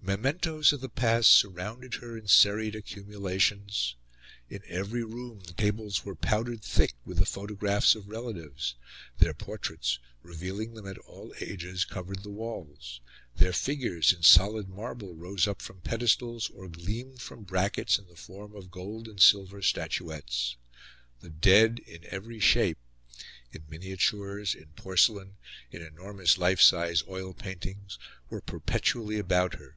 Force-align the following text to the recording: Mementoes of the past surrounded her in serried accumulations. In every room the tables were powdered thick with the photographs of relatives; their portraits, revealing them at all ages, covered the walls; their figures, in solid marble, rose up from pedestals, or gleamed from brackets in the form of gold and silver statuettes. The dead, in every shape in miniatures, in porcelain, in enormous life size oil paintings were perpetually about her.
Mementoes 0.00 0.72
of 0.72 0.80
the 0.80 0.88
past 0.88 1.28
surrounded 1.28 1.94
her 1.96 2.16
in 2.16 2.28
serried 2.28 2.74
accumulations. 2.74 3.94
In 4.48 4.62
every 4.66 5.04
room 5.04 5.40
the 5.40 5.52
tables 5.52 6.02
were 6.02 6.14
powdered 6.14 6.62
thick 6.62 6.94
with 7.04 7.18
the 7.18 7.26
photographs 7.26 7.94
of 7.94 8.08
relatives; 8.08 8.74
their 9.18 9.34
portraits, 9.34 9.98
revealing 10.22 10.72
them 10.72 10.86
at 10.86 10.96
all 10.98 11.34
ages, 11.40 11.84
covered 11.84 12.22
the 12.22 12.30
walls; 12.30 13.00
their 13.36 13.52
figures, 13.52 14.10
in 14.10 14.22
solid 14.22 14.66
marble, 14.70 15.14
rose 15.14 15.46
up 15.46 15.60
from 15.60 15.82
pedestals, 15.82 16.48
or 16.54 16.68
gleamed 16.68 17.20
from 17.20 17.42
brackets 17.42 17.98
in 17.98 18.06
the 18.06 18.16
form 18.16 18.54
of 18.56 18.70
gold 18.70 19.08
and 19.08 19.20
silver 19.20 19.60
statuettes. 19.60 20.56
The 21.20 21.28
dead, 21.28 21.80
in 21.86 22.06
every 22.06 22.40
shape 22.40 22.78
in 23.52 23.64
miniatures, 23.68 24.54
in 24.54 24.68
porcelain, 24.68 25.34
in 25.70 25.82
enormous 25.82 26.38
life 26.38 26.62
size 26.62 27.02
oil 27.08 27.34
paintings 27.34 27.98
were 28.30 28.40
perpetually 28.40 29.18
about 29.18 29.54
her. 29.56 29.74